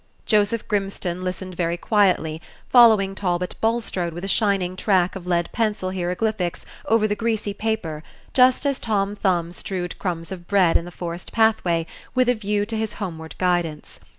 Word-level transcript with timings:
Joseph 0.25 0.67
Grimstone 0.67 1.21
listened 1.23 1.53
very 1.53 1.77
quietly, 1.77 2.41
following 2.67 3.13
Talbot 3.13 3.53
Bulstrode 3.61 4.13
with 4.13 4.23
a 4.23 4.27
shining 4.27 4.75
track 4.75 5.15
of 5.15 5.27
lead 5.27 5.47
pencil 5.51 5.91
hieroglyphics 5.91 6.65
over 6.87 7.07
the 7.07 7.13
greasy 7.15 7.53
paper, 7.53 8.01
just 8.33 8.65
as 8.65 8.79
Tom 8.79 9.15
Thumb 9.15 9.51
strewed 9.51 9.99
crumbs 9.99 10.31
of 10.31 10.47
bread 10.47 10.75
in 10.75 10.85
the 10.85 10.89
forest 10.91 11.31
pathway 11.31 11.85
with 12.15 12.27
a 12.29 12.33
view 12.33 12.65
to 12.65 12.75
his 12.77 12.93
homeward 12.93 13.35
guidance. 13.37 13.99